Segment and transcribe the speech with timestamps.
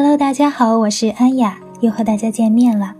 [0.00, 2.94] Hello，大家好，我是安雅，又和大家见面了。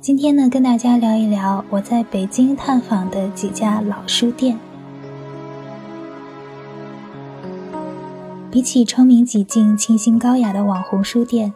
[0.00, 4.58] 今天呢，跟大家聊一聊我在北京探访的几家老书店。
[8.50, 11.54] 比起窗明几净、清新高雅的网红书店，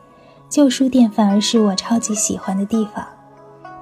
[0.49, 3.05] 旧书店反而是我超级喜欢的地方。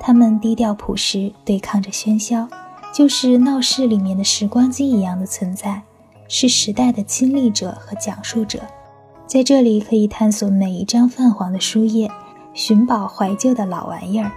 [0.01, 2.49] 他们低调朴实，对抗着喧嚣，
[2.91, 5.83] 就是闹市里面的时光机一样的存在，
[6.27, 8.61] 是时代的亲历者和讲述者。
[9.33, 12.11] 在这里可以探索每一张泛黄的书页，
[12.53, 14.31] 寻宝怀旧的老玩意儿，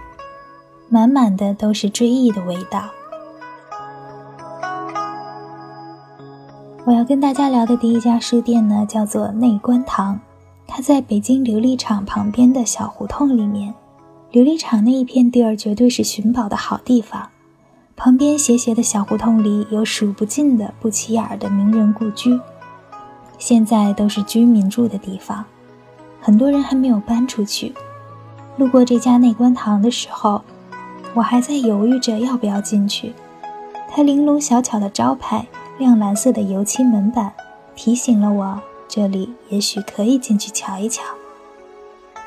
[0.88, 2.82] 满满的都是追忆的味道。
[6.86, 10.18] 我要跟大家聊的第一家书店呢，叫做内观堂，
[10.66, 13.74] 它在北京琉璃厂旁边的小胡同里面。
[14.32, 17.28] 琉璃厂那一片地儿绝对是寻宝的好地方，
[17.96, 22.40] 旁边斜斜的小胡同里有数不尽的不起眼的名人故居。
[23.38, 25.44] 现在都是居民住的地方，
[26.20, 27.74] 很多人还没有搬出去。
[28.56, 30.42] 路过这家内观堂的时候，
[31.14, 33.14] 我还在犹豫着要不要进去。
[33.90, 35.46] 它玲珑小巧的招牌、
[35.78, 37.32] 亮蓝色的油漆门板，
[37.74, 41.02] 提醒了我这里也许可以进去瞧一瞧。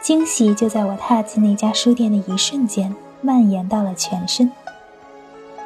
[0.02, 4.52] 惊喜就在我踏进那家书店的一瞬间蔓延到了全身。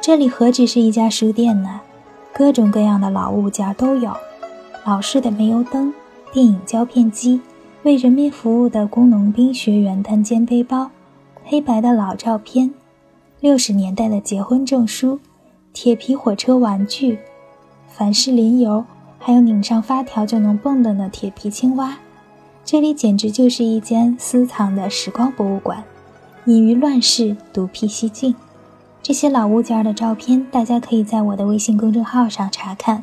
[0.00, 1.80] 这里何止是一家书店呢？
[2.32, 4.14] 各种各样的老物件都有。
[4.86, 5.90] 老式的煤油灯、
[6.30, 7.40] 电影胶片机、
[7.84, 10.90] 为人民服务的工农兵学员单肩背包、
[11.42, 12.70] 黑白的老照片、
[13.40, 15.18] 六十年代的结婚证书、
[15.72, 17.18] 铁皮火车玩具、
[17.88, 18.84] 凡士林油，
[19.18, 21.96] 还有拧上发条就能蹦的那铁皮青蛙，
[22.62, 25.82] 这里简直就是一间私藏的时光博物馆。
[26.44, 28.34] 隐于乱世，独辟蹊径。
[29.02, 33.02] 这些老物件的照片，大家可以在我的微信公众号上查看。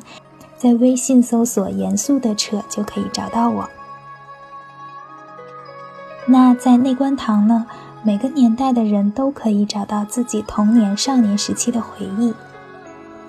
[0.62, 3.68] 在微信搜索“严肃的扯”就可以找到我。
[6.24, 7.66] 那在内观堂呢？
[8.04, 12.32] 每个年代的人都可以找到自己童年、少年时期的回忆。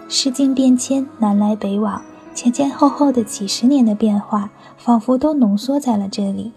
[0.08, 2.04] 世境变迁，南来北往，
[2.36, 6.52] 前前后后的几十年的变化，仿佛都浓缩在了这里。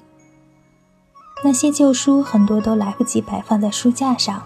[1.43, 4.43] 那些旧书很多都来不及摆放在书架上，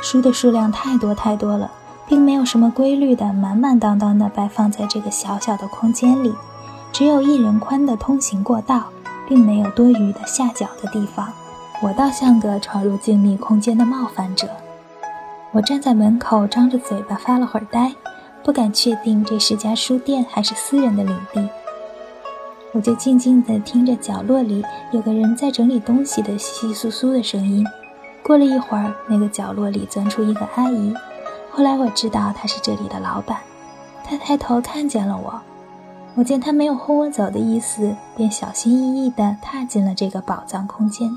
[0.00, 1.70] 书的数量太多太多了。
[2.06, 6.34] 并没有什么规律的满满当当的摆放在这个小小的空间里，
[6.92, 8.84] 只有一人宽的通行过道，
[9.28, 11.32] 并没有多余的下脚的地方。
[11.82, 14.48] 我倒像个闯入静谧空间的冒犯者。
[15.52, 17.94] 我站在门口，张着嘴巴发了会儿呆，
[18.42, 21.48] 不敢确定这是家书店还是私人的领地。
[22.72, 27.64] 我就静静地听着角落里有个人在整理东西的窸窸窣窣的声音。
[28.22, 30.92] 过了一会儿，那个角落里钻出一个阿姨。
[31.56, 33.38] 后来我知道他是这里的老板，
[34.02, 35.40] 他抬头看见了我，
[36.16, 41.16] 我见他没有轰我走的意思，便小心翼翼地踏进了这个宝藏空间。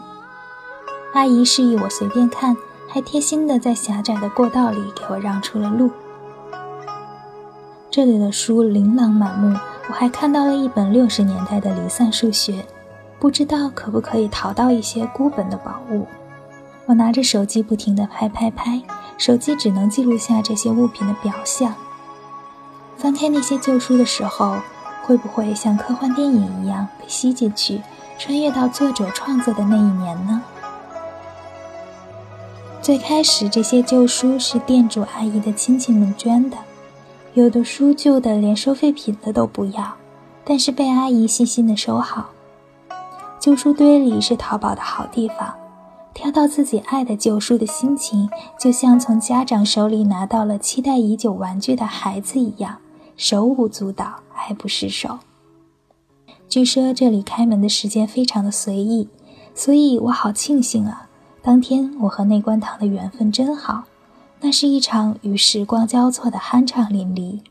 [1.16, 2.56] 阿姨示意我随便看，
[2.88, 5.90] 还贴心地在狭窄的过道里给我让出了路。
[7.90, 9.58] 这里的书琳琅满目，
[9.90, 12.64] 我还看到了一本六十年代的离散数学，
[13.18, 16.06] 不知道可不可以淘到一些孤本的宝物。
[16.88, 18.82] 我拿着手机不停地拍拍拍。
[19.18, 21.74] 手机只能记录下这些物品的表象。
[22.98, 24.58] 翻开那些旧书的时候，
[25.04, 27.82] 会不会像科幻电影一样被吸进去，
[28.20, 30.44] 穿越到作者创作的那一年呢？
[32.80, 36.58] 最开始，这些旧书是店主阿姨的亲戚们捐的，
[37.34, 39.96] 有的书旧的连收废品的都不要，
[40.46, 42.30] 但是被阿姨细心的收好。
[43.40, 45.54] 旧书堆里是淘宝的好地方。
[46.18, 48.28] 挑到自己爱的旧书的心情，
[48.60, 52.80] 就像从家长手里拿到了期待已久玩具的孩子一样，
[53.16, 55.20] 手舞足蹈，爱不释手。
[56.50, 59.08] 据说这里开门的时间非常的随意，
[59.54, 61.08] 所以我好庆幸啊！
[61.44, 63.84] 当天我和内观堂的缘分真好，
[64.42, 67.42] 那是一场与时光交错的酣畅淋漓。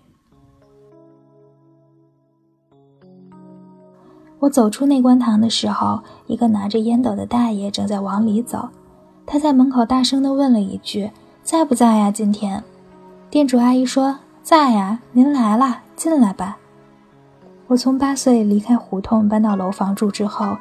[4.38, 8.68] 我走出内观堂的时候，一个拿着烟斗的大爷正在往里走。
[9.24, 11.10] 他在门口大声地问了一句
[11.42, 12.62] ：“在不在呀？”今天，
[13.30, 16.58] 店主阿姨说：“在呀，您来了，进来吧。”
[17.66, 20.56] 我从八岁离开胡同搬到楼房住之后，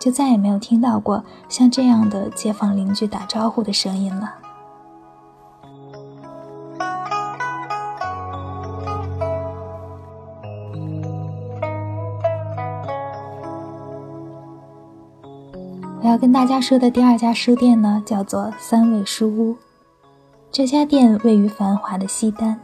[0.00, 4.34] 就再也没有听到过像这样的街坊邻居打招呼的声音了。
[16.00, 19.56] 我要跟大家说的第二家书店呢，叫做三味书屋。
[20.52, 22.58] 这家店位于繁华的西单。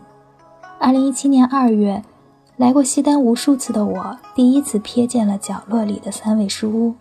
[0.79, 2.01] 二零一七年二月，
[2.57, 6.95] 来过西单无数次的我，第一次瞥见了角落里的三味书屋。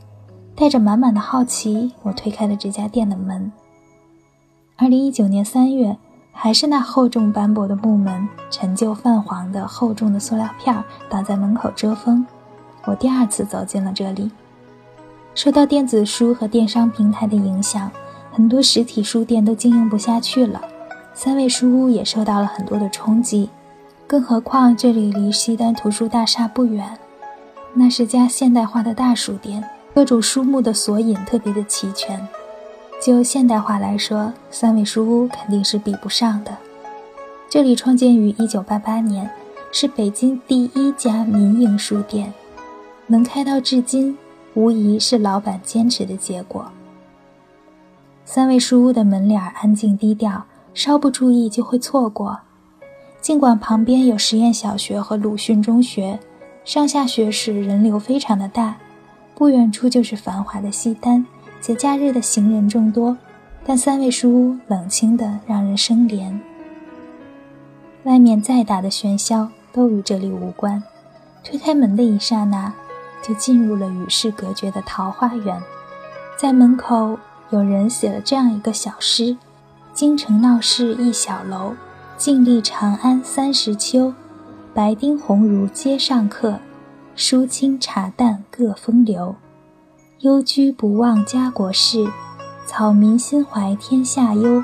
[0.56, 3.52] 带着满满的好奇，我推开了这家店的门。
[4.76, 5.96] 二零一九年三月，
[6.32, 12.26] 还是那厚重斑驳的木门，陈旧泛黄的厚重的塑料片挡在门口遮风。
[12.86, 14.32] 我第二次走进了这里。
[15.36, 17.92] 受到电子书和电商平台的影响，
[18.32, 20.62] 很多实体书店都经营不下去了。
[21.14, 23.50] 三味书屋也受到了很多的冲击，
[24.08, 26.98] 更何况这里离西单图书大厦不远，
[27.74, 29.64] 那是家现代化的大书店，
[29.94, 32.28] 各种书目的索引特别的齐全。
[33.02, 36.56] 就现代化来说，三味书屋肯定是比不上的。
[37.50, 39.30] 这里创建于1988年，
[39.72, 42.34] 是北京第一家民营书店，
[43.08, 44.18] 能开到至今。
[44.56, 46.72] 无疑是老板坚持的结果。
[48.26, 52.40] 三味书屋的门脸安静低调，稍不注意就会错过。
[53.20, 56.20] 尽管旁边有实验小学和鲁迅中学，
[56.66, 58.78] 上下学时人流非常的大，
[59.36, 61.26] 不远处就是繁华的西单，
[61.60, 63.18] 节假日的行人众多，
[63.66, 66.38] 但三味书屋冷清的让人生怜。
[68.04, 70.84] 外面再大的喧嚣都与这里无关。
[71.44, 72.74] 推开门的一刹那。
[73.24, 75.64] 就进入了与世隔绝的桃花源，
[76.38, 77.18] 在门口
[77.52, 79.38] 有人写了这样一个小诗
[79.94, 81.74] ：“京城闹市一小楼，
[82.18, 84.14] 静立长安三十秋。
[84.74, 86.60] 白丁红儒皆上客，
[87.16, 89.36] 书清茶淡各风流。
[90.20, 92.08] 幽居不忘家国事，
[92.66, 94.64] 草民心怀天下忧。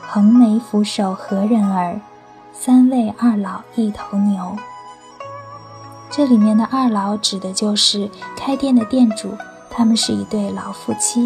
[0.00, 2.00] 横眉俯首何人儿？
[2.52, 4.56] 三位二老一头牛。”
[6.10, 9.32] 这里面的二老指的就是开店的店主，
[9.70, 11.24] 他们是一对老夫妻。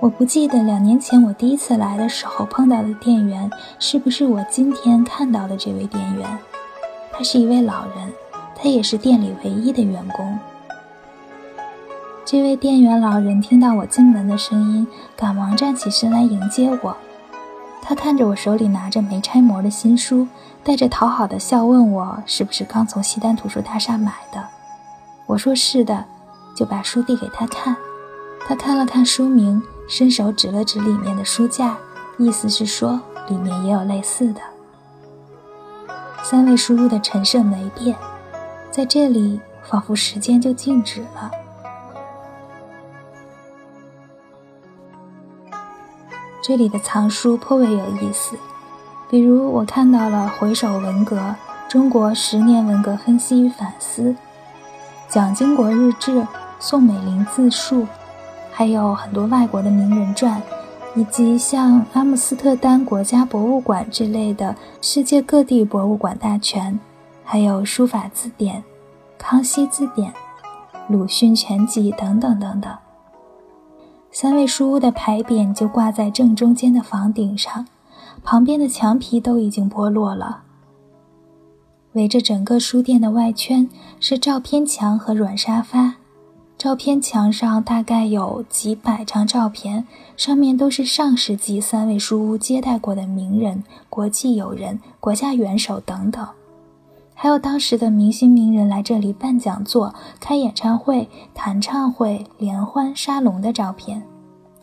[0.00, 3.50] 我不记得两年前我第一次来的时候碰到的店员
[3.80, 6.38] 是不是我今天看到的这位店员。
[7.12, 8.12] 他是一位老人，
[8.54, 10.38] 他也是店里唯一的员工。
[12.24, 14.86] 这位店员老人听到我进门的声音，
[15.16, 16.96] 赶忙站起身来迎接我。
[17.80, 20.26] 他看着我手里拿着没拆模的新书，
[20.62, 24.44] 带着讨好的笑问我是不是刚从西单图书大厦买的。
[25.26, 26.04] 我说是的，
[26.54, 27.74] 就把书递给他看。
[28.46, 31.76] 他看了看书名，伸手指了指里面的书架，
[32.18, 34.40] 意思是说里面也有类似的。
[36.22, 37.96] 三位书屋的陈设没变，
[38.70, 41.30] 在这里仿佛时间就静止了。
[46.40, 48.36] 这里的藏书颇为有意思，
[49.10, 51.16] 比如我看到了《回首文革》
[51.68, 54.02] 《中国十年文革分析与反思》
[55.08, 56.20] 《蒋经国日志》
[56.58, 57.82] 《宋美龄自述》，
[58.52, 60.40] 还有很多外国的名人传，
[60.94, 66.78] 以及像阿姆斯特丹国家博物馆之类的世界各地博物馆大全，
[67.24, 68.62] 还有书法字典、
[69.18, 70.12] 康熙字典、
[70.88, 72.72] 鲁迅全集等等等等。
[74.20, 77.68] 三味书屋的牌匾就挂在正中间的房顶上，
[78.24, 80.42] 旁边的墙皮都已经剥落了。
[81.92, 83.70] 围着整个书店的外圈
[84.00, 85.94] 是照片墙和软沙发，
[86.58, 89.86] 照片墙上大概有几百张照片，
[90.16, 96.26] 上面都是上世纪三味书屋接待过的名人、国际友人、国家元首等等，
[97.20, 104.00] 还有当时的明星名人来这里办讲座、开演唱会、弹唱会、联欢、沙龙的照片。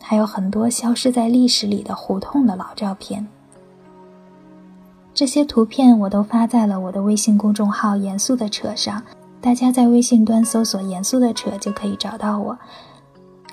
[0.00, 3.28] 还有很多消失在历史里的胡同的老照片。
[5.12, 9.02] 这些图片我都发在了我的微信公众号“严肃的扯”上，
[9.38, 12.56] 大家在微信端搜索“严肃的扯”就可以找到我，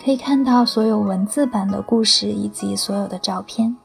[0.01, 3.75] 可以看到所有文字版的故事以及所有的照片。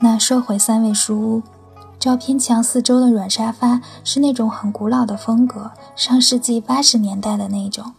[0.00, 1.42] 那说回三味书屋，
[2.04, 7.94] 照片墙四周的软沙发是那种很古老的风格，上世纪八十年代的那种。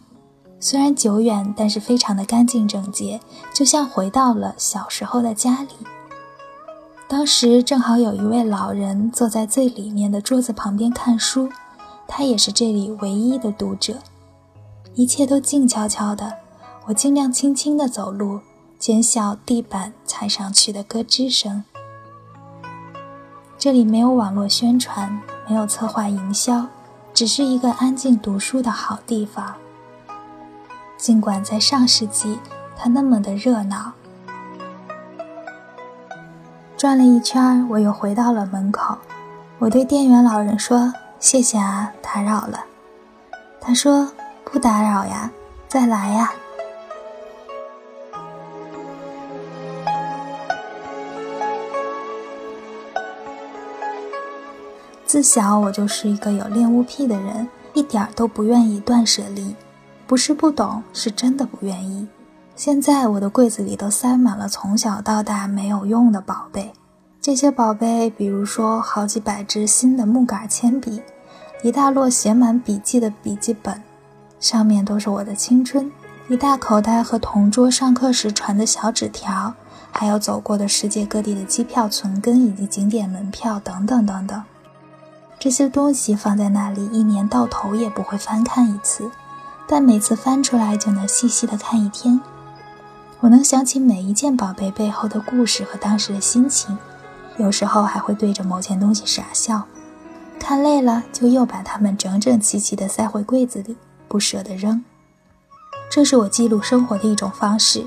[0.60, 3.20] 虽然久远，但是非常的干净整洁，
[3.52, 5.70] 就像回到了小时候的家里。
[7.08, 11.48] 当时正好有一位老人坐在最里面的桌子旁边看书，
[12.06, 13.94] 他也是这里唯一的读者。
[14.94, 16.32] 一切都静悄悄的，
[16.86, 18.38] 我尽量轻轻的走路，
[18.78, 21.64] 减小地板踩上去的咯吱声。
[23.58, 26.66] 这里没有网络宣传，没有策划营销，
[27.14, 29.54] 只是一个安静读书的好地方。
[30.98, 32.38] 尽管在上世纪，
[32.76, 33.92] 它那么的热闹。
[36.76, 38.96] 转了一圈，我又回到了门口。
[39.58, 42.64] 我对店员老人说：“谢谢啊，打扰了。”
[43.58, 44.10] 他说
[44.44, 45.30] ：“不打扰呀，
[45.66, 46.30] 再来呀。”
[55.16, 57.48] 自小我就是一个有恋物癖的人。
[57.72, 59.56] 一点儿都不愿意断舍离，
[60.06, 62.06] 不是不懂，是真的不愿意。
[62.54, 66.70] 现在我的柜子里都塞满了从小到大没有用的宝贝。
[67.18, 71.00] 这些宝贝，比如说好几百支新的木杆铅笔，
[71.62, 73.82] 一大摞写满笔记的笔记本，
[74.38, 75.90] 上面都是我的青春；
[76.28, 79.54] 一大口袋和同桌上课时传的小纸条，
[79.90, 84.42] 还有走过的世界各地的机票存根以及景点门票等等等等。
[85.46, 89.08] 这些东西放在那里，一年到头也不会翻看一次，
[89.68, 92.20] 但每次翻出来就能细细的看一天。
[93.20, 96.76] 我能想起每一件宝贝背后的故事和当时的心情，
[97.36, 99.62] 有时候还会对着某件东西傻笑。
[100.40, 103.76] 看累了，就又把它们整整齐齐地塞回柜子里，
[104.08, 104.84] 不舍得扔。
[105.88, 107.86] 这是我记录生活的一种方式，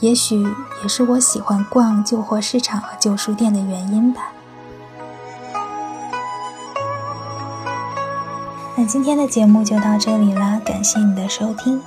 [0.00, 0.42] 也许
[0.82, 4.32] 也是我喜欢逛旧货市场和旧书店的原因吧。
[8.80, 11.78] 那今天的节目就到这里啦，感谢你的收听，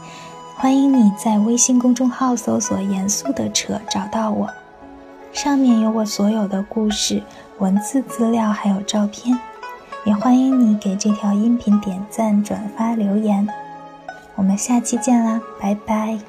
[0.55, 4.47] 欢迎你在微信公众号搜索“严肃的扯”找到我，
[5.31, 7.23] 上面有我所有的故事、
[7.57, 9.35] 文字资料还有照片，
[10.05, 13.49] 也欢迎你给这条音频点赞、转发、留言，
[14.35, 16.19] 我们下期见啦，拜拜。